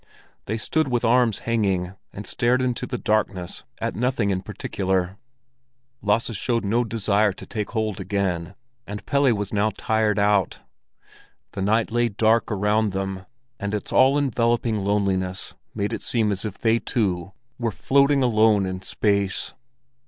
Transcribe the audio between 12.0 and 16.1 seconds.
dark around them, and its all enveloping loneliness made it